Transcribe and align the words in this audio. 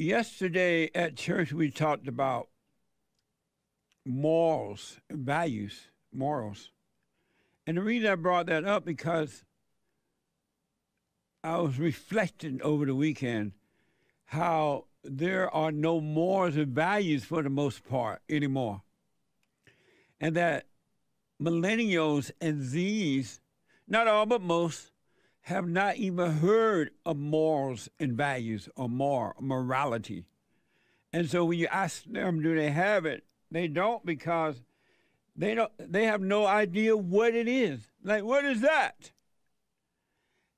yesterday 0.00 0.90
at 0.94 1.16
church 1.16 1.52
we 1.52 1.70
talked 1.70 2.08
about 2.08 2.48
morals, 4.06 4.98
values, 5.10 5.88
morals. 6.12 6.70
And 7.66 7.76
the 7.76 7.82
reason 7.82 8.10
I 8.10 8.14
brought 8.14 8.46
that 8.46 8.64
up 8.64 8.84
because 8.84 9.44
I 11.44 11.58
was 11.58 11.78
reflecting 11.78 12.60
over 12.62 12.86
the 12.86 12.94
weekend 12.94 13.52
how 14.24 14.86
there 15.04 15.52
are 15.54 15.72
no 15.72 16.00
morals 16.00 16.56
and 16.56 16.68
values 16.68 17.24
for 17.24 17.42
the 17.42 17.50
most 17.50 17.88
part 17.88 18.20
anymore. 18.28 18.82
And 20.20 20.36
that 20.36 20.66
millennials 21.40 22.30
and 22.40 22.62
Z's, 22.62 23.40
not 23.88 24.06
all 24.06 24.26
but 24.26 24.42
most, 24.42 24.89
have 25.50 25.68
not 25.68 25.96
even 25.96 26.30
heard 26.30 26.92
of 27.04 27.16
morals 27.16 27.88
and 27.98 28.12
values 28.12 28.68
or 28.76 28.88
moral 28.88 29.34
morality. 29.40 30.24
And 31.12 31.28
so 31.28 31.44
when 31.44 31.58
you 31.58 31.66
ask 31.66 32.04
them, 32.04 32.40
do 32.40 32.54
they 32.54 32.70
have 32.70 33.04
it? 33.04 33.24
They 33.50 33.66
don't 33.66 34.06
because 34.06 34.62
they 35.34 35.56
don't 35.56 35.72
they 35.78 36.04
have 36.04 36.20
no 36.20 36.46
idea 36.46 36.96
what 36.96 37.34
it 37.34 37.48
is. 37.48 37.80
Like 38.04 38.22
what 38.22 38.44
is 38.44 38.60
that? 38.60 39.10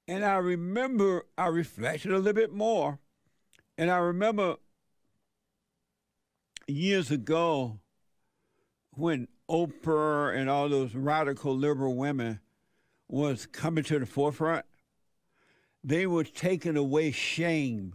And 0.07 0.27
I 0.27 0.35
remember 0.35 1.25
I 1.39 1.47
reflected 1.47 2.13
a 2.13 2.19
little 2.19 2.35
bit 2.35 2.53
more. 2.53 2.99
And 3.79 3.91
I 3.91 3.97
remember 3.97 4.57
years 6.69 7.11
ago 7.11 7.81
when 8.91 9.27
Oprah 9.51 10.37
and 10.37 10.51
all 10.51 10.69
those 10.69 10.95
radical 10.95 11.57
liberal 11.57 11.97
women 11.97 12.41
was 13.09 13.47
coming 13.47 13.85
to 13.85 13.99
the 13.99 14.07
forefront, 14.07 14.67
they 15.85 16.07
were 16.07 16.25
taking 16.25 16.77
away 16.77 17.11
shame. 17.11 17.95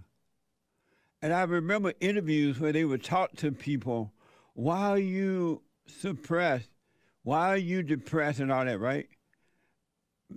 And 1.22 1.34
I 1.34 1.44
remember 1.44 1.94
interviews 2.00 2.60
where 2.60 2.72
they 2.72 2.86
would 2.86 3.04
talk 3.04 3.36
to 3.38 3.52
people, 3.52 4.12
why 4.54 4.90
are 4.90 5.00
you 5.00 5.62
suppressed? 5.86 6.70
Why 7.24 7.50
are 7.50 7.58
you 7.58 7.84
depressed 7.84 8.40
and 8.40 8.52
all 8.52 8.66
that, 8.66 8.80
right? 8.80 9.08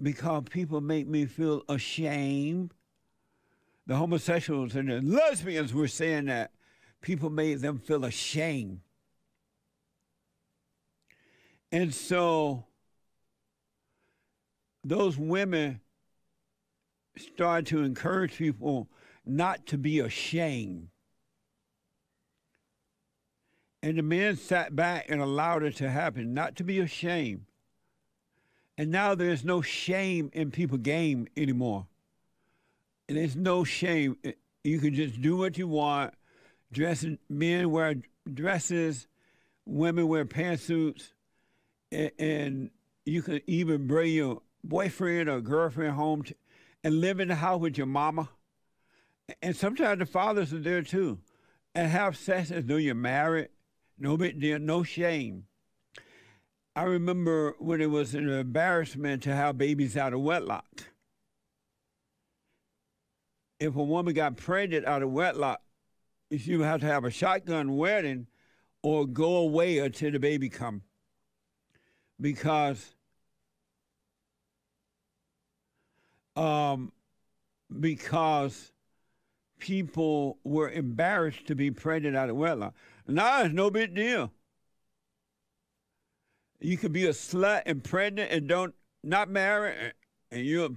Because 0.00 0.44
people 0.50 0.80
make 0.80 1.06
me 1.06 1.26
feel 1.26 1.62
ashamed. 1.68 2.72
The 3.86 3.96
homosexuals 3.96 4.76
and 4.76 4.88
the 4.88 5.00
lesbians 5.00 5.74
were 5.74 5.88
saying 5.88 6.26
that 6.26 6.52
people 7.00 7.30
made 7.30 7.60
them 7.60 7.78
feel 7.78 8.04
ashamed. 8.04 8.80
And 11.72 11.92
so 11.94 12.64
those 14.84 15.16
women 15.16 15.80
started 17.16 17.66
to 17.66 17.83
encourage 17.83 18.36
people 18.36 18.89
not 19.27 19.66
to 19.66 19.78
be 19.78 20.00
ashamed. 20.00 20.89
And 23.83 23.97
the 23.97 24.03
men 24.03 24.36
sat 24.36 24.77
back 24.77 25.06
and 25.08 25.20
allowed 25.20 25.62
it 25.62 25.77
to 25.77 25.88
happen, 25.88 26.34
not 26.34 26.56
to 26.56 26.64
be 26.64 26.81
ashamed. 26.81 27.47
And 28.77 28.91
now 28.91 29.14
there's 29.14 29.44
no 29.44 29.62
shame 29.62 30.31
in 30.33 30.50
people 30.50 30.78
game 30.78 31.27
anymore. 31.36 31.86
And 33.08 33.16
there's 33.16 33.36
no 33.36 33.64
shame. 33.64 34.16
You 34.64 34.78
can 34.78 34.94
just 34.94 35.20
do 35.20 35.36
what 35.36 35.58
you 35.58 35.66
want. 35.69 36.14
Dress 36.72 37.05
men 37.28 37.70
wear 37.70 37.97
dresses, 38.33 39.06
women 39.66 40.08
wear 40.08 40.25
pantsuits, 40.25 41.12
and, 41.91 42.11
and 42.19 42.70
you 43.05 43.22
can 43.22 43.41
even 43.47 43.86
bring 43.86 44.12
your 44.12 44.42
boyfriend 44.62 45.28
or 45.28 45.41
girlfriend 45.41 45.94
home 45.94 46.22
to, 46.22 46.34
and 46.82 47.00
live 47.00 47.20
in 47.20 47.28
the 47.28 47.34
house 47.34 47.60
with 47.60 47.76
your 47.76 47.86
mama. 47.86 48.28
And 49.42 49.54
sometimes 49.54 49.98
the 49.98 50.06
fathers 50.06 50.52
are 50.52 50.58
there 50.58 50.82
too, 50.82 51.18
and 51.74 51.90
have 51.90 52.16
sex 52.16 52.50
as 52.50 52.64
though 52.64 52.76
you're 52.76 52.94
married. 52.94 53.48
No 53.98 54.16
big 54.16 54.40
deal, 54.40 54.58
no 54.58 54.82
shame. 54.82 55.44
I 56.74 56.84
remember 56.84 57.54
when 57.58 57.80
it 57.80 57.90
was 57.90 58.14
an 58.14 58.28
embarrassment 58.28 59.22
to 59.24 59.34
have 59.34 59.58
babies 59.58 59.96
out 59.96 60.14
of 60.14 60.20
wedlock. 60.20 60.84
If 63.58 63.76
a 63.76 63.82
woman 63.82 64.14
got 64.14 64.36
pregnant 64.36 64.86
out 64.86 65.02
of 65.02 65.10
wedlock, 65.10 65.60
she 66.36 66.56
would 66.56 66.66
have 66.66 66.80
to 66.80 66.86
have 66.86 67.04
a 67.04 67.10
shotgun 67.10 67.76
wedding 67.76 68.28
or 68.82 69.06
go 69.06 69.36
away 69.36 69.78
until 69.78 70.12
the 70.12 70.19
baby 70.19 70.48
come. 70.48 70.82
Because 72.20 72.94
um, 76.36 76.92
because 77.78 78.72
people 79.58 80.38
were 80.44 80.70
embarrassed 80.70 81.46
to 81.46 81.54
be 81.54 81.70
pregnant 81.70 82.16
out 82.16 82.30
of 82.30 82.36
wedlock. 82.36 82.74
Now 83.06 83.42
it's 83.42 83.54
no 83.54 83.70
big 83.70 83.94
deal. 83.94 84.32
You 86.60 86.76
could 86.76 86.92
be 86.92 87.06
a 87.06 87.10
slut 87.10 87.62
and 87.66 87.82
pregnant 87.82 88.30
and 88.32 88.48
don't 88.48 88.74
not 89.02 89.30
marry, 89.30 89.92
and 90.30 90.44
you're 90.44 90.70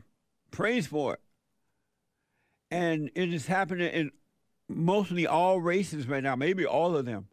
praised 0.52 0.90
for 0.90 1.16
it. 1.16 1.20
And 2.72 3.12
it 3.16 3.34
is 3.34 3.48
happening 3.48 3.92
in 3.92 4.12
mostly 4.70 5.28
all 5.28 5.60
races 5.60 6.08
right 6.08 6.24
now, 6.24 6.36
maybe 6.36 6.66
all 6.66 6.96
of 6.96 7.06
them, 7.06 7.28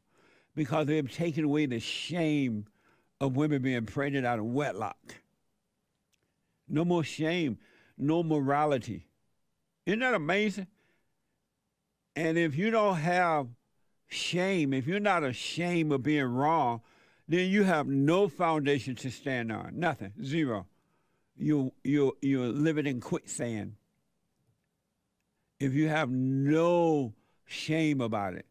because 0.54 0.86
they've 0.86 1.10
taken 1.10 1.44
away 1.44 1.66
the 1.66 1.80
shame 1.80 2.66
of 3.20 3.36
women 3.36 3.62
being 3.62 3.86
pregnant 3.86 4.26
out 4.26 4.38
of 4.38 4.46
wedlock. 4.46 5.16
No 6.68 6.84
more 6.84 7.04
shame 7.04 7.58
no 8.00 8.22
morality. 8.22 9.06
Isn't 9.86 10.00
that 10.00 10.14
amazing? 10.14 10.66
And 12.16 12.36
if 12.36 12.56
you 12.56 12.70
don't 12.70 12.96
have 12.96 13.48
shame, 14.08 14.72
if 14.72 14.86
you're 14.86 15.00
not 15.00 15.24
ashamed 15.24 15.92
of 15.92 16.02
being 16.02 16.24
wrong, 16.24 16.80
then 17.28 17.48
you 17.48 17.62
have 17.62 17.86
no 17.86 18.28
foundation 18.28 18.96
to 18.96 19.10
stand 19.10 19.52
on. 19.52 19.78
Nothing. 19.78 20.12
Zero. 20.22 20.66
You 21.36 21.72
you 21.84 22.16
you're 22.20 22.48
living 22.48 22.86
in 22.86 23.00
quicksand. 23.00 23.76
If 25.58 25.74
you 25.74 25.88
have 25.88 26.10
no 26.10 27.14
shame 27.46 28.00
about 28.00 28.34
it. 28.34 28.46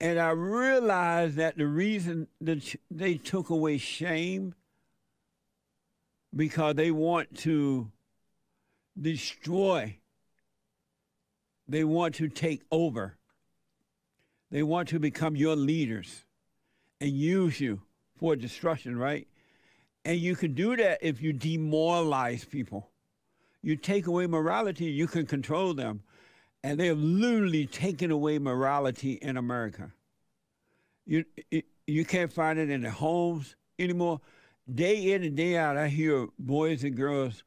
And 0.00 0.18
I 0.18 0.30
realized 0.30 1.36
that 1.36 1.56
the 1.56 1.66
reason 1.66 2.28
that 2.40 2.74
they 2.90 3.16
took 3.16 3.50
away 3.50 3.78
shame 3.78 4.54
because 6.34 6.74
they 6.74 6.90
want 6.90 7.36
to 7.38 7.90
destroy. 9.00 9.98
They 11.68 11.84
want 11.84 12.16
to 12.16 12.28
take 12.28 12.62
over. 12.70 13.16
They 14.50 14.62
want 14.62 14.88
to 14.90 14.98
become 14.98 15.36
your 15.36 15.56
leaders 15.56 16.24
and 17.00 17.10
use 17.10 17.60
you 17.60 17.80
for 18.18 18.36
destruction, 18.36 18.96
right? 18.96 19.26
And 20.04 20.18
you 20.18 20.36
can 20.36 20.54
do 20.54 20.76
that 20.76 20.98
if 21.00 21.22
you 21.22 21.32
demoralize 21.32 22.44
people. 22.44 22.90
You 23.62 23.76
take 23.76 24.06
away 24.06 24.26
morality, 24.26 24.84
you 24.84 25.06
can 25.06 25.26
control 25.26 25.74
them. 25.74 26.02
And 26.62 26.78
they 26.78 26.86
have 26.86 26.98
literally 26.98 27.66
taken 27.66 28.10
away 28.10 28.38
morality 28.38 29.14
in 29.14 29.36
America. 29.36 29.92
You, 31.06 31.24
you 31.86 32.04
can't 32.04 32.32
find 32.32 32.58
it 32.58 32.70
in 32.70 32.82
the 32.82 32.90
homes 32.90 33.56
anymore. 33.78 34.20
Day 34.72 35.12
in 35.12 35.24
and 35.24 35.36
day 35.36 35.56
out, 35.56 35.76
I 35.76 35.88
hear 35.88 36.28
boys 36.38 36.84
and 36.84 36.96
girls 36.96 37.42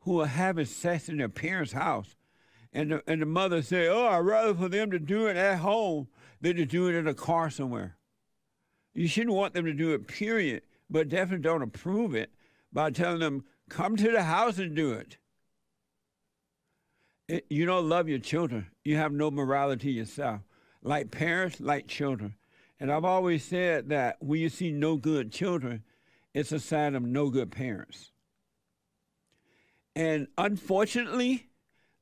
who 0.00 0.20
are 0.20 0.26
having 0.26 0.64
sex 0.64 1.08
in 1.08 1.18
their 1.18 1.28
parents' 1.28 1.72
house. 1.72 2.16
And 2.72 2.92
the, 2.92 3.02
and 3.06 3.20
the 3.20 3.26
mother 3.26 3.62
say, 3.62 3.88
oh, 3.88 4.06
I'd 4.06 4.18
rather 4.18 4.54
for 4.54 4.68
them 4.68 4.90
to 4.92 4.98
do 4.98 5.26
it 5.26 5.36
at 5.36 5.58
home 5.58 6.08
than 6.40 6.56
to 6.56 6.64
do 6.64 6.88
it 6.88 6.94
in 6.94 7.06
a 7.06 7.14
car 7.14 7.50
somewhere. 7.50 7.96
You 8.94 9.08
shouldn't 9.08 9.36
want 9.36 9.54
them 9.54 9.64
to 9.64 9.72
do 9.72 9.92
it, 9.92 10.06
period, 10.06 10.62
but 10.88 11.08
definitely 11.08 11.42
don't 11.42 11.62
approve 11.62 12.14
it 12.14 12.30
by 12.72 12.90
telling 12.90 13.20
them, 13.20 13.44
come 13.68 13.96
to 13.96 14.10
the 14.10 14.22
house 14.22 14.58
and 14.58 14.74
do 14.74 14.92
it. 14.92 15.18
it 17.28 17.46
you 17.50 17.66
don't 17.66 17.88
love 17.88 18.08
your 18.08 18.18
children. 18.18 18.66
You 18.84 18.96
have 18.96 19.12
no 19.12 19.30
morality 19.30 19.92
yourself. 19.92 20.40
Like 20.82 21.10
parents, 21.10 21.60
like 21.60 21.86
children. 21.86 22.34
And 22.78 22.90
I've 22.90 23.04
always 23.04 23.44
said 23.44 23.90
that 23.90 24.16
when 24.20 24.40
you 24.40 24.48
see 24.48 24.72
no 24.72 24.96
good 24.96 25.30
children, 25.30 25.82
it's 26.32 26.52
a 26.52 26.60
sign 26.60 26.94
of 26.94 27.02
no 27.02 27.28
good 27.28 27.50
parents. 27.50 28.12
And 29.94 30.28
unfortunately, 30.38 31.48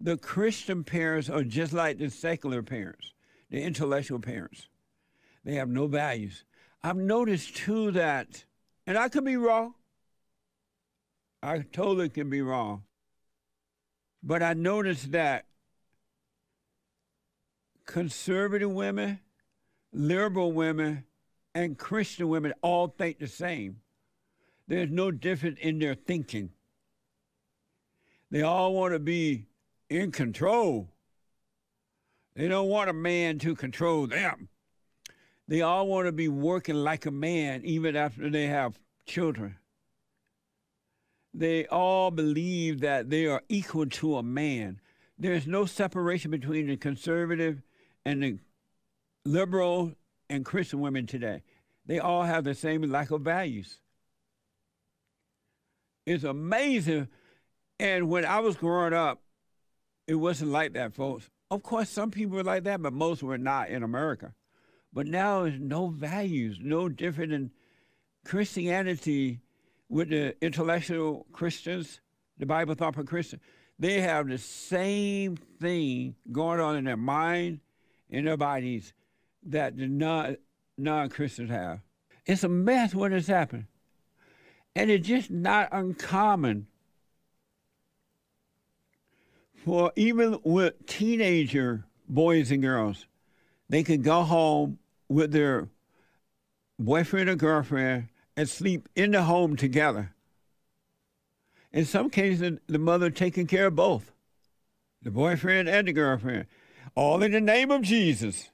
the 0.00 0.17
Christian 0.17 0.85
parents 0.85 1.29
are 1.29 1.44
just 1.44 1.73
like 1.73 1.99
the 1.99 2.11
secular 2.11 2.62
parents, 2.62 3.12
the 3.50 3.62
intellectual 3.62 4.20
parents. 4.20 4.69
They 5.44 5.55
have 5.55 5.69
no 5.69 5.87
values. 5.87 6.44
I've 6.82 6.96
noticed 6.96 7.56
too 7.56 7.90
that, 7.93 8.44
and 8.87 8.96
I 8.96 9.08
could 9.08 9.25
be 9.25 9.37
wrong. 9.37 9.75
I 11.43 11.61
totally 11.73 12.08
can 12.08 12.31
be 12.31 12.43
wrong. 12.43 12.85
But 14.23 14.43
I 14.43 14.55
noticed 14.55 15.12
that 15.12 15.46
conservative 17.87 18.70
women, 18.70 19.20
liberal 19.93 20.52
women, 20.52 21.05
and 21.55 21.79
Christian 21.79 22.29
women 22.29 22.52
all 22.62 22.88
think 22.88 23.19
the 23.19 23.26
same. 23.26 23.81
There's 24.67 24.90
no 24.90 25.11
difference 25.11 25.58
in 25.61 25.79
their 25.79 25.94
thinking. 25.94 26.50
They 28.31 28.43
all 28.43 28.75
want 28.75 28.93
to 28.93 28.99
be 28.99 29.47
in 29.89 30.13
control. 30.13 30.89
They 32.35 32.49
don't 32.49 32.69
want 32.69 32.91
a 32.91 32.95
man 32.95 33.39
to 33.41 33.55
control 33.55 34.07
them. 34.07 34.49
They 35.49 35.63
all 35.63 35.89
want 35.89 36.07
to 36.07 36.13
be 36.13 36.29
working 36.29 36.77
like 36.77 37.07
a 37.07 37.11
man 37.11 37.63
even 37.65 37.97
after 37.97 38.29
they 38.29 38.47
have 38.47 38.79
children. 39.07 39.57
They 41.33 41.67
all 41.67 42.11
believe 42.11 42.81
that 42.81 43.11
they 43.11 43.27
are 43.27 43.43
equal 43.49 43.87
to 43.87 44.17
a 44.17 44.23
man. 44.23 44.81
There's 45.19 45.47
no 45.47 45.67
separation 45.67 46.31
between 46.31 46.67
the 46.67 46.77
conservative 46.77 47.63
and 48.05 48.23
the 48.23 48.39
liberal 49.25 49.93
and 50.29 50.45
Christian 50.45 50.81
women 50.81 51.07
today. 51.07 51.43
They 51.87 51.99
all 51.99 52.23
have 52.23 52.45
the 52.45 52.55
same 52.55 52.83
lack 52.83 53.11
of 53.11 53.23
values. 53.23 53.81
It's 56.07 56.25
amazing. 56.25 57.09
And 57.81 58.09
when 58.09 58.25
I 58.25 58.41
was 58.41 58.57
growing 58.57 58.93
up, 58.93 59.23
it 60.07 60.17
wasn't 60.17 60.51
like 60.51 60.73
that, 60.73 60.95
folks. 60.95 61.31
Of 61.51 61.63
course, 61.63 61.89
some 61.89 62.11
people 62.11 62.37
were 62.37 62.45
like 62.45 62.65
that, 62.65 62.83
but 62.83 62.93
most 62.93 63.23
were 63.23 63.39
not 63.39 63.69
in 63.71 63.83
America. 63.83 64.35
But 64.93 65.07
now 65.07 65.43
there's 65.45 65.61
no 65.61 65.89
values, 65.89 66.59
no 66.61 66.89
different 66.89 67.31
than 67.31 67.51
Christianity 68.25 69.41
with 69.89 70.11
the 70.11 70.35
intellectual 70.45 71.27
Christians, 71.33 72.01
the 72.39 72.47
Bible 72.47 72.75
thumper 72.75 73.05
Christians. 73.05 73.43
They 73.79 74.01
have 74.01 74.29
the 74.29 74.39
same 74.39 75.37
thing 75.61 76.17
going 76.33 76.61
on 76.61 76.77
in 76.77 76.85
their 76.85 76.97
mind, 76.97 77.61
in 78.11 78.25
their 78.25 78.37
bodies, 78.37 78.93
that 79.45 79.77
the 79.77 79.87
non 79.87 81.09
Christians 81.11 81.51
have. 81.51 81.81
It's 82.27 82.45
a 82.45 82.49
mess 82.49 82.95
what 82.95 83.13
has 83.13 83.29
happened. 83.29 83.67
And 84.75 84.91
it's 84.91 85.07
just 85.07 85.31
not 85.31 85.69
uncommon 85.73 86.67
for 89.69 89.93
even 89.97 90.38
with 90.44 90.87
teenager 90.87 91.85
boys 92.09 92.50
and 92.50 92.62
girls, 92.62 93.05
they 93.69 93.82
could 93.82 94.03
go 94.03 94.23
home 94.23 94.79
with 95.11 95.31
their 95.31 95.69
boyfriend 96.79 97.29
or 97.29 97.37
girlfriend 97.37 98.09
and 98.35 98.49
sleep 98.49 98.88
in 98.97 99.11
the 99.11 99.25
home 99.25 99.56
together. 99.56 100.15
In 101.70 101.85
some 101.85 102.09
cases, 102.09 102.59
the 102.67 102.79
mother 102.79 103.11
taking 103.11 103.47
care 103.47 103.67
of 103.67 103.76
both, 103.76 104.11
the 105.03 105.11
boyfriend 105.11 105.69
and 105.69 105.87
the 105.87 105.93
girlfriend, 105.93 106.47
all 106.94 107.23
in 107.23 107.32
the 107.32 107.41
name 107.41 107.71
of 107.71 107.82
Jesus. 107.82 108.49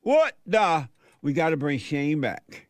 What 0.00 0.36
the? 0.44 0.88
We 1.22 1.34
got 1.34 1.50
to 1.50 1.56
bring 1.56 1.78
shame 1.78 2.20
back. 2.20 2.66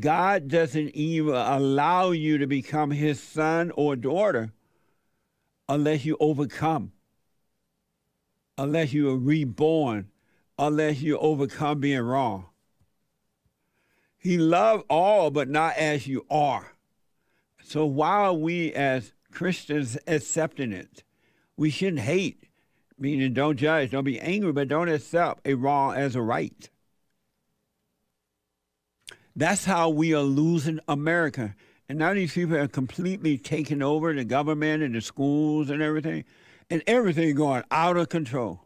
God 0.00 0.48
doesn't 0.48 0.94
even 0.94 1.34
allow 1.34 2.12
you 2.12 2.38
to 2.38 2.46
become 2.46 2.92
his 2.92 3.22
son 3.22 3.72
or 3.76 3.94
daughter 3.94 4.54
unless 5.68 6.04
you 6.04 6.16
overcome, 6.20 6.92
unless 8.56 8.92
you 8.92 9.10
are 9.10 9.16
reborn, 9.16 10.08
unless 10.58 11.00
you 11.00 11.18
overcome 11.18 11.80
being 11.80 12.00
wrong. 12.00 12.46
He 14.16 14.36
loved 14.36 14.84
all, 14.90 15.30
but 15.30 15.48
not 15.48 15.76
as 15.76 16.06
you 16.06 16.26
are. 16.30 16.72
So 17.62 17.86
while 17.86 18.36
we 18.36 18.72
as 18.72 19.12
Christians 19.30 19.96
accepting 20.06 20.72
it, 20.72 21.04
we 21.56 21.70
shouldn't 21.70 22.00
hate 22.00 22.48
meaning 22.98 23.32
don't 23.32 23.56
judge, 23.56 23.90
don't 23.90 24.04
be 24.04 24.20
angry, 24.20 24.52
but 24.52 24.68
don't 24.68 24.88
accept 24.88 25.46
a 25.46 25.54
wrong 25.54 25.94
as 25.94 26.16
a 26.16 26.22
right. 26.22 26.68
That's 29.36 29.64
how 29.64 29.88
we 29.88 30.12
are 30.14 30.22
losing 30.22 30.80
America. 30.88 31.54
And 31.88 31.98
now 31.98 32.12
these 32.12 32.34
people 32.34 32.56
are 32.56 32.68
completely 32.68 33.38
taking 33.38 33.82
over 33.82 34.12
the 34.12 34.24
government 34.24 34.82
and 34.82 34.94
the 34.94 35.00
schools 35.00 35.70
and 35.70 35.80
everything, 35.80 36.24
and 36.68 36.82
everything 36.86 37.34
going 37.34 37.64
out 37.70 37.96
of 37.96 38.08
control. 38.08 38.60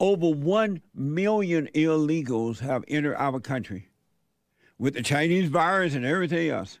Over 0.00 0.30
1 0.30 0.82
million 0.94 1.68
illegals 1.74 2.58
have 2.60 2.84
entered 2.88 3.16
our 3.16 3.40
country 3.40 3.88
with 4.78 4.94
the 4.94 5.02
Chinese 5.02 5.48
virus 5.48 5.94
and 5.94 6.04
everything 6.04 6.50
else. 6.50 6.80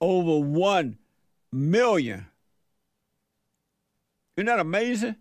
over 0.00 0.44
1 0.44 0.98
million. 1.52 2.26
Isn't 4.36 4.46
that 4.46 4.60
amazing? 4.60 5.16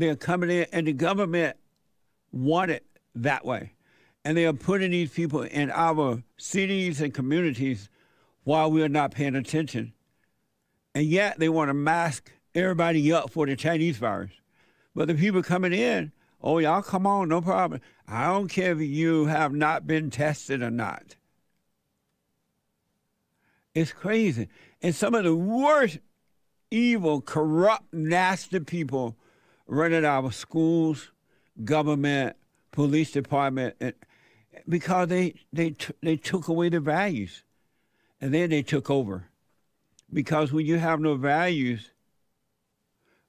They're 0.00 0.16
coming 0.16 0.50
in, 0.50 0.66
and 0.72 0.86
the 0.86 0.92
government 0.92 1.56
want 2.32 2.70
it 2.70 2.84
that 3.14 3.44
way. 3.44 3.72
And 4.24 4.36
they 4.36 4.46
are 4.46 4.52
putting 4.52 4.90
these 4.90 5.10
people 5.10 5.42
in 5.42 5.70
our 5.70 6.22
cities 6.36 7.00
and 7.00 7.14
communities 7.14 7.88
while 8.44 8.70
we 8.70 8.82
are 8.82 8.88
not 8.88 9.12
paying 9.12 9.36
attention. 9.36 9.92
And 10.94 11.06
yet 11.06 11.38
they 11.38 11.48
want 11.48 11.68
to 11.68 11.74
mask 11.74 12.32
everybody 12.54 13.12
up 13.12 13.30
for 13.30 13.46
the 13.46 13.54
Chinese 13.54 13.98
virus. 13.98 14.32
But 14.94 15.08
the 15.08 15.14
people 15.14 15.42
coming 15.42 15.72
in 15.72 16.12
Oh, 16.42 16.58
y'all 16.58 16.82
come 16.82 17.06
on, 17.06 17.28
no 17.28 17.40
problem. 17.40 17.80
I 18.06 18.26
don't 18.26 18.48
care 18.48 18.72
if 18.72 18.80
you 18.80 19.26
have 19.26 19.52
not 19.52 19.86
been 19.86 20.10
tested 20.10 20.62
or 20.62 20.70
not. 20.70 21.16
It's 23.74 23.92
crazy. 23.92 24.48
And 24.80 24.94
some 24.94 25.14
of 25.14 25.24
the 25.24 25.34
worst, 25.34 25.98
evil, 26.70 27.20
corrupt, 27.20 27.92
nasty 27.92 28.60
people 28.60 29.16
running 29.66 30.04
our 30.04 30.30
schools, 30.32 31.10
government, 31.64 32.36
police 32.72 33.10
department, 33.12 33.74
and, 33.80 33.94
because 34.68 35.08
they 35.08 35.34
they 35.52 35.70
t- 35.70 35.94
they 36.02 36.16
took 36.16 36.48
away 36.48 36.68
the 36.68 36.80
values, 36.80 37.44
and 38.20 38.32
then 38.32 38.50
they 38.50 38.62
took 38.62 38.90
over. 38.90 39.28
Because 40.12 40.52
when 40.52 40.66
you 40.66 40.78
have 40.78 41.00
no 41.00 41.16
values, 41.16 41.90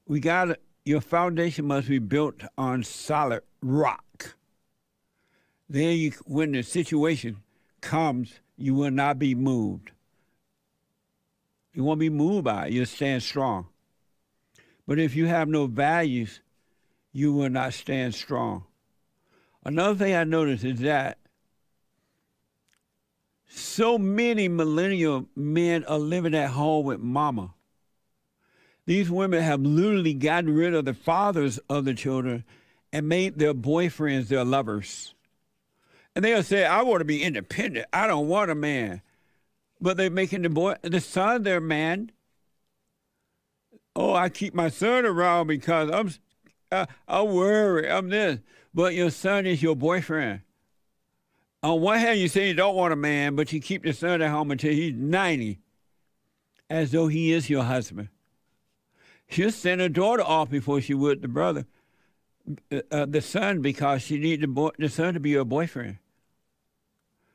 we 0.06 0.19
got 0.19 0.57
your 0.86 1.01
foundation 1.01 1.66
must 1.66 1.89
be 1.89 2.00
built 2.00 2.42
on 2.57 2.84
solid 2.84 3.42
rock. 3.62 4.36
Then, 5.69 5.98
you, 5.98 6.12
when 6.25 6.54
the 6.54 6.62
situation 6.62 7.38
comes, 7.81 8.39
you 8.56 8.74
will 8.74 8.92
not 8.92 9.19
be 9.19 9.36
moved. 9.36 9.92
You 11.74 11.84
won't 11.84 12.00
be 12.00 12.10
moved 12.10 12.45
by 12.45 12.68
it. 12.68 12.74
You'll 12.74 12.86
stand 12.86 13.22
strong. 13.22 13.68
But 14.88 15.00
if 15.00 15.16
you 15.16 15.25
have 15.25 15.50
no 15.50 15.68
values, 15.68 16.39
you 17.12 17.34
will 17.34 17.50
not 17.50 17.74
stand 17.74 18.16
strong. 18.16 18.63
Another 19.66 19.95
thing 19.95 20.16
I 20.16 20.24
noticed 20.24 20.63
is 20.63 20.80
that 20.80 21.18
so 23.50 23.98
many 23.98 24.48
millennial 24.48 25.27
men 25.36 25.84
are 25.86 26.00
living 26.00 26.34
at 26.36 26.51
home 26.51 26.86
with 26.86 27.00
mama. 27.00 27.53
These 28.86 29.10
women 29.10 29.44
have 29.44 29.62
literally 29.62 30.13
gotten 30.13 30.56
rid 30.56 30.74
of 30.74 30.86
the 30.86 30.94
fathers 30.94 31.58
of 31.70 31.84
the 31.84 31.94
children 31.94 32.46
and 32.94 33.10
made 33.10 33.38
their 33.38 33.53
boyfriends 33.53 34.27
their 34.27 34.46
lovers. 34.46 35.13
And 36.15 36.24
they'll 36.24 36.44
say, 36.44 36.65
I 36.65 36.82
want 36.84 37.01
to 37.01 37.06
be 37.06 37.22
independent. 37.22 37.88
I 37.91 38.08
don't 38.08 38.27
want 38.27 38.50
a 38.50 38.56
man. 38.56 39.01
But 39.82 39.98
they're 39.98 40.10
making 40.10 40.44
the 40.44 40.50
boy 40.50 40.75
the 40.82 41.01
son 41.01 41.44
their 41.44 41.60
man. 41.60 42.12
Oh, 44.00 44.13
I 44.13 44.30
keep 44.30 44.54
my 44.54 44.70
son 44.70 45.08
around 45.08 45.48
because 45.48 45.89
I'm 45.89 46.12
uh, 46.72 46.86
I 47.08 47.24
worry, 47.24 47.89
I'm 47.89 48.10
this. 48.10 48.39
But 48.72 48.94
your 48.94 49.10
son 49.10 49.48
is 49.48 49.63
your 49.63 49.75
boyfriend. 49.75 50.42
On 51.63 51.82
one 51.82 51.98
hand, 51.98 52.20
you 52.20 52.27
say 52.27 52.48
you 52.48 52.54
don't 52.54 52.75
want 52.75 52.94
a 52.94 52.96
man, 52.96 53.36
but 53.36 53.51
you 53.51 53.60
keep 53.60 53.84
the 53.84 53.94
son 53.94 54.22
at 54.22 54.30
home 54.30 54.51
until 54.51 54.72
he's 54.72 54.94
90, 54.94 55.58
as 56.70 56.92
though 56.92 57.08
he 57.08 57.32
is 57.32 57.50
your 57.50 57.63
husband. 57.63 58.10
She'll 59.30 59.51
send 59.51 59.82
her 59.82 59.89
daughter 59.89 60.22
off 60.22 60.51
before 60.51 60.80
she 60.80 60.94
would 60.94 61.24
the 61.24 61.27
brother, 61.27 61.66
uh, 62.72 62.82
uh 62.92 63.06
the 63.08 63.22
son, 63.22 63.63
because 63.63 64.04
she 64.04 64.20
needs 64.20 64.42
the, 64.42 64.48
boy, 64.48 64.70
the 64.77 64.89
son 64.89 65.16
to 65.16 65.20
be 65.20 65.34
her 65.34 65.44
boyfriend. 65.44 65.98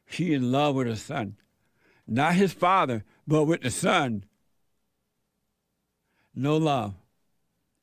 She 0.06 0.32
in 0.32 0.52
love 0.52 0.76
with 0.76 0.86
her 0.86 0.94
son, 0.94 1.38
not 2.06 2.36
his 2.36 2.52
father, 2.52 3.04
but 3.26 3.46
with 3.46 3.62
the 3.62 3.70
son. 3.70 4.26
No 6.34 6.56
love. 6.56 6.94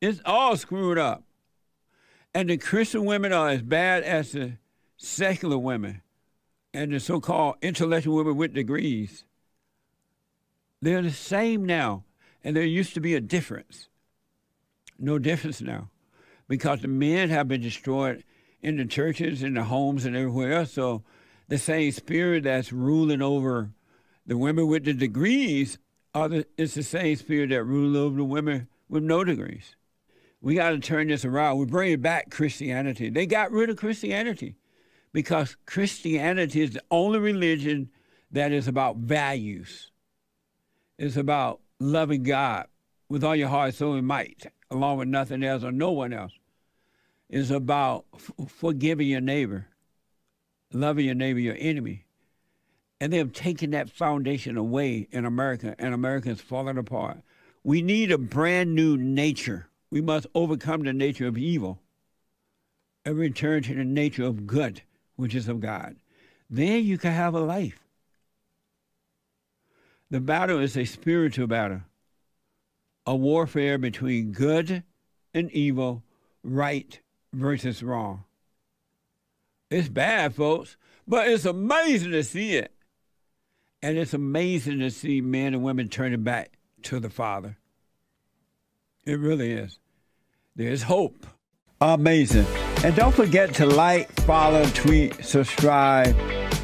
It's 0.02 0.22
all 0.26 0.58
screwed 0.58 0.98
up. 0.98 1.24
And 2.34 2.50
the 2.50 2.58
Christian 2.58 3.06
women 3.06 3.34
are 3.34 3.50
as 3.50 3.62
bad 3.62 4.04
as 4.04 4.32
the 4.32 4.54
secular 4.98 5.58
women 5.58 6.02
and 6.74 6.94
the 6.94 7.00
so 7.00 7.20
called 7.20 7.56
intellectual 7.62 8.18
women 8.18 8.38
with 8.38 8.54
degrees. 8.54 9.26
They're 10.82 11.02
the 11.02 11.12
same 11.12 11.66
now, 11.66 12.04
and 12.44 12.56
there 12.56 12.64
used 12.64 12.94
to 12.94 13.02
be 13.02 13.16
a 13.16 13.22
difference 13.22 13.90
no 15.00 15.18
difference 15.18 15.62
now 15.62 15.90
because 16.48 16.82
the 16.82 16.88
men 16.88 17.30
have 17.30 17.48
been 17.48 17.62
destroyed 17.62 18.24
in 18.62 18.78
the 18.78 18.86
churches, 18.86 19.42
in 19.42 19.54
the 19.54 19.64
homes, 19.64 20.06
and 20.06 20.16
everywhere 20.16 20.54
else. 20.54 20.74
So 20.74 21.04
the 21.48 21.58
same 21.58 21.92
spirit 21.92 22.44
that's 22.44 22.74
ruling 22.74 23.22
over 23.22 23.72
the 24.26 24.38
women 24.38 24.68
with 24.68 24.84
the 24.84 24.94
degrees 24.94 25.78
the, 26.14 26.46
it's 26.58 26.74
the 26.74 26.84
same 26.84 27.16
spirit 27.16 27.50
that 27.50 27.64
rules 27.64 27.96
over 27.96 28.18
the 28.18 28.24
women 28.24 28.68
with 28.88 29.04
no 29.04 29.24
degrees. 29.24 29.76
We 30.42 30.56
got 30.56 30.70
to 30.72 30.80
turn 30.80 31.08
this 31.08 31.26
around. 31.26 31.58
We 31.58 31.66
bring 31.66 32.00
back 32.00 32.32
Christianity. 32.32 33.10
They 33.10 33.26
got 33.26 33.52
rid 33.52 33.70
of 33.70 33.78
Christianity 33.78 34.56
because 35.12 35.58
Christianity 35.66 36.62
is 36.62 36.72
the 36.72 36.84
only 36.90 37.20
religion 37.20 37.90
that 38.32 38.52
is 38.52 38.68
about 38.68 38.98
values. 38.98 39.92
It's 40.98 41.18
about 41.18 41.62
loving 41.80 42.24
God 42.24 42.68
with 43.10 43.24
all 43.24 43.36
your 43.36 43.50
heart, 43.50 43.74
soul, 43.74 43.96
and 43.96 44.08
might, 44.08 44.52
along 44.70 44.98
with 44.98 45.08
nothing 45.08 45.44
else 45.44 45.64
or 45.64 45.72
no 45.72 45.92
one 45.92 46.14
else. 46.14 46.34
It's 47.30 47.50
about 47.50 48.06
forgiving 48.48 49.08
your 49.08 49.22
neighbor, 49.22 49.68
loving 50.74 51.06
your 51.06 51.16
neighbor, 51.16 51.40
your 51.40 51.58
enemy. 51.60 52.06
And 53.02 53.14
they 53.14 53.18
have 53.18 53.32
taken 53.34 53.72
that 53.72 53.90
foundation 53.90 54.58
away 54.58 55.08
in 55.12 55.26
America, 55.26 55.76
and 55.80 55.94
America 55.94 56.30
is 56.30 56.42
falling 56.42 56.78
apart. 56.78 57.20
We 57.64 57.82
need 57.82 58.12
a 58.12 58.18
brand 58.18 58.76
new 58.76 58.98
nature. 58.98 59.68
We 59.90 60.02
must 60.02 60.28
overcome 60.36 60.84
the 60.84 60.94
nature 60.94 61.28
of 61.28 61.38
evil 61.38 61.80
and 63.06 63.18
return 63.18 63.64
to 63.64 63.74
the 63.74 63.86
nature 63.86 64.26
of 64.26 64.46
good, 64.46 64.82
which 65.16 65.34
is 65.34 65.48
of 65.48 65.62
God. 65.62 65.96
Then 66.50 66.84
you 66.84 66.98
can 66.98 67.12
have 67.12 67.34
a 67.34 67.40
life. 67.40 67.80
The 70.12 70.20
battle 70.20 70.60
is 70.60 70.76
a 70.76 70.86
spiritual 70.86 71.48
battle, 71.48 71.82
a 73.06 73.16
warfare 73.16 73.78
between 73.78 74.32
good 74.32 74.84
and 75.34 75.52
evil, 75.52 76.04
right 76.44 77.00
versus 77.32 77.84
wrong. 77.84 78.24
It's 79.70 79.88
bad, 79.88 80.34
folks, 80.34 80.78
but 81.08 81.28
it's 81.28 81.46
amazing 81.46 82.12
to 82.12 82.24
see 82.24 82.56
it. 82.56 82.72
And 83.82 83.98
it's 83.98 84.14
amazing 84.14 84.80
to 84.80 84.92
see 84.92 85.22
men 85.22 85.54
and 85.54 85.64
women 85.64 85.88
turning 85.88 86.24
back 86.24 86.58
to 86.84 87.00
the 87.00 87.10
Father. 87.10 87.58
It 89.06 89.20
really 89.20 89.52
is. 89.52 89.80
There's 90.56 90.84
hope. 90.84 91.26
Amazing. 91.80 92.46
And 92.84 92.96
don't 92.96 93.16
forget 93.16 93.54
to 93.56 93.66
like, 93.66 94.12
follow, 94.22 94.66
tweet, 94.66 95.24
subscribe, 95.24 96.16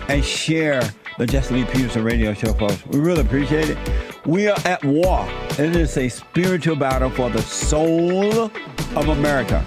and 0.10 0.24
share 0.24 0.82
the 1.18 1.26
Jesse 1.26 1.54
Lee 1.54 1.66
Peterson 1.66 2.04
radio 2.04 2.34
show, 2.34 2.54
folks. 2.54 2.86
We 2.88 3.00
really 3.00 3.22
appreciate 3.22 3.70
it. 3.70 3.78
We 4.26 4.50
are 4.50 4.58
at 4.66 4.84
war. 4.84 5.26
It 5.52 5.76
is 5.76 5.98
a 5.98 6.10
spiritual 6.10 6.76
battle 6.76 7.10
for 7.10 7.30
the 7.30 7.42
soul 7.42 8.44
of 8.44 9.08
America. 9.08 9.66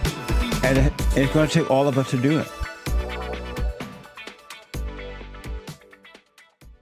And 0.62 0.92
it's 1.16 1.32
going 1.32 1.48
to 1.48 1.54
take 1.54 1.70
all 1.70 1.88
of 1.88 1.96
us 1.96 2.10
to 2.10 2.18
do 2.18 2.38
it. 2.38 2.48